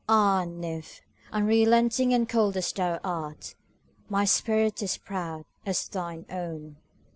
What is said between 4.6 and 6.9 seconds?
is proud as thine own!